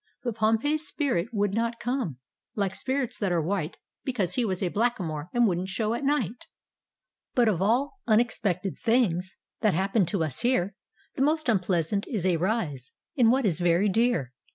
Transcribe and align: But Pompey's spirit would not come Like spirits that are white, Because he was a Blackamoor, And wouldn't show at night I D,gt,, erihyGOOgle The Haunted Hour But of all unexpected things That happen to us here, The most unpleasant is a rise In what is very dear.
But 0.23 0.33
Pompey's 0.33 0.87
spirit 0.87 1.29
would 1.31 1.53
not 1.53 1.79
come 1.79 2.17
Like 2.55 2.73
spirits 2.73 3.19
that 3.19 3.31
are 3.31 3.39
white, 3.39 3.77
Because 4.03 4.33
he 4.33 4.43
was 4.43 4.63
a 4.63 4.69
Blackamoor, 4.69 5.29
And 5.31 5.45
wouldn't 5.45 5.69
show 5.69 5.93
at 5.93 6.03
night 6.03 6.17
I 6.17 6.25
D,gt,, 6.25 6.37
erihyGOOgle 6.39 7.35
The 7.35 7.37
Haunted 7.37 7.37
Hour 7.37 7.45
But 7.45 7.47
of 7.47 7.61
all 7.61 7.99
unexpected 8.07 8.79
things 8.79 9.37
That 9.59 9.75
happen 9.75 10.07
to 10.07 10.23
us 10.23 10.39
here, 10.39 10.73
The 11.17 11.21
most 11.21 11.47
unpleasant 11.47 12.07
is 12.07 12.25
a 12.25 12.37
rise 12.37 12.93
In 13.15 13.29
what 13.29 13.45
is 13.45 13.59
very 13.59 13.89
dear. 13.89 14.33